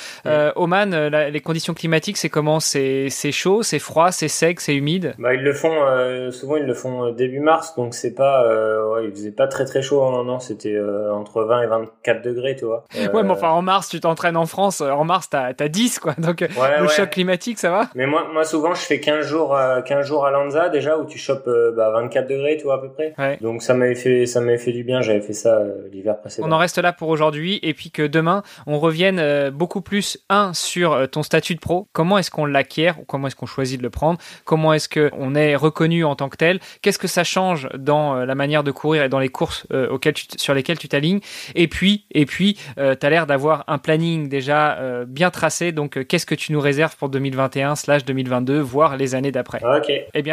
Oman, 0.55 0.95
les 1.07 1.41
conditions 1.41 1.73
climatiques, 1.73 2.17
c'est 2.17 2.29
comment? 2.29 2.59
C'est 2.59 3.09
chaud, 3.31 3.63
c'est 3.63 3.79
froid, 3.79 4.11
c'est 4.11 4.27
sec, 4.27 4.61
c'est 4.61 4.75
humide? 4.75 5.15
Bah, 5.17 5.33
Ils 5.33 5.41
le 5.41 5.53
font, 5.53 5.73
souvent 6.31 6.57
ils 6.57 6.65
le 6.65 6.73
font 6.73 7.11
début 7.11 7.39
mars, 7.39 7.75
donc 7.75 7.93
c'est 7.93 8.13
pas, 8.13 8.47
ouais, 8.91 9.05
il 9.05 9.11
faisait 9.11 9.31
pas 9.31 9.47
très 9.47 9.65
très 9.65 9.81
chaud, 9.81 10.03
hein, 10.03 10.23
non, 10.23 10.39
c'était 10.39 10.79
entre 11.11 11.43
20 11.43 11.63
et 11.63 11.67
24 11.67 12.21
degrés, 12.21 12.55
tu 12.55 12.65
vois. 12.65 12.85
ouais, 12.95 13.23
mais 13.23 13.31
enfin 13.31 13.49
en 13.49 13.61
mars, 13.61 13.89
tu 13.89 13.99
t'entraînes 13.99 14.37
en 14.37 14.45
France, 14.45 14.81
en 14.81 15.03
mars, 15.03 15.29
t'as 15.29 15.53
as 15.57 15.67
10, 15.67 15.99
quoi. 15.99 16.13
Donc 16.17 16.41
le 16.41 16.87
choc 16.87 17.09
climatique, 17.09 17.59
ça 17.59 17.71
va? 17.71 17.89
Mais 17.95 18.05
moi, 18.05 18.27
moi 18.31 18.43
souvent, 18.43 18.73
je 18.73 18.81
fais 18.81 18.99
15 18.99 19.25
jours, 19.25 19.57
15 19.85 20.05
jours 20.05 20.25
à 20.25 20.31
Déjà 20.71 20.97
où 20.97 21.05
tu 21.05 21.17
chopes 21.17 21.47
euh, 21.47 21.71
bah, 21.71 21.91
24 21.91 22.27
degrés, 22.27 22.57
tu 22.57 22.63
vois 22.63 22.75
à 22.75 22.77
peu 22.79 22.89
près. 22.89 23.13
Donc 23.41 23.61
ça 23.61 23.73
m'avait 23.73 23.95
fait 23.95 24.25
ça 24.25 24.41
m'avait 24.41 24.57
fait 24.57 24.71
du 24.71 24.83
bien. 24.83 25.01
J'avais 25.01 25.21
fait 25.21 25.33
ça 25.33 25.57
euh, 25.57 25.87
l'hiver 25.91 26.19
précédent. 26.19 26.47
On 26.47 26.51
en 26.51 26.57
reste 26.57 26.77
là 26.77 26.93
pour 26.93 27.09
aujourd'hui 27.09 27.59
et 27.63 27.73
puis 27.73 27.91
que 27.91 28.05
demain 28.05 28.43
on 28.67 28.79
revienne 28.79 29.19
euh, 29.19 29.51
beaucoup 29.51 29.81
plus 29.81 30.17
un 30.29 30.53
sur 30.53 31.09
ton 31.09 31.23
statut 31.23 31.55
de 31.55 31.59
pro. 31.59 31.87
Comment 31.93 32.17
est-ce 32.17 32.31
qu'on 32.31 32.45
l'acquiert 32.45 32.99
ou 32.99 33.05
comment 33.05 33.27
est-ce 33.27 33.35
qu'on 33.35 33.45
choisit 33.45 33.77
de 33.77 33.83
le 33.83 33.89
prendre? 33.89 34.19
Comment 34.45 34.73
est-ce 34.73 34.89
que 34.89 35.09
on 35.17 35.35
est 35.35 35.55
reconnu 35.55 36.03
en 36.03 36.15
tant 36.15 36.29
que 36.29 36.37
tel? 36.37 36.59
Qu'est-ce 36.81 36.99
que 36.99 37.07
ça 37.07 37.23
change 37.23 37.69
dans 37.77 38.25
la 38.25 38.35
manière 38.35 38.63
de 38.63 38.71
courir 38.71 39.03
et 39.03 39.09
dans 39.09 39.19
les 39.19 39.29
courses 39.29 39.67
auxquelles 39.89 40.15
sur 40.37 40.53
lesquelles 40.53 40.79
tu 40.79 40.87
t'alignes? 40.87 41.19
Et 41.55 41.67
puis 41.67 42.05
et 42.11 42.25
puis 42.25 42.57
tu 42.75 42.81
as 42.81 43.09
l'air 43.09 43.27
d'avoir 43.27 43.63
un 43.67 43.77
planning 43.77 44.29
déjà 44.29 45.03
bien 45.07 45.29
tracé. 45.29 45.71
Donc 45.71 46.05
qu'est-ce 46.07 46.25
que 46.25 46.35
tu 46.35 46.51
nous 46.51 46.61
réserves 46.61 46.95
pour 46.97 47.09
2021/2022 47.09 48.59
voire 48.59 48.97
les 48.97 49.15
années 49.15 49.31
d'après? 49.31 49.61
Ok. 49.63 49.91
Eh 50.13 50.21
bien 50.21 50.32